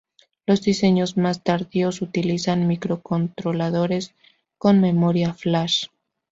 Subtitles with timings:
[0.47, 4.15] Los diseños más tardíos utilizan microcontroladores
[4.57, 5.89] con memoria flash.